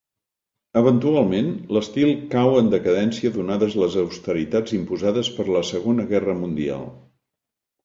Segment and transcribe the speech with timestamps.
[0.79, 6.91] Eventualment, l'estil cau en decadència donades les austeritats imposades per la Segona Guerra mundial.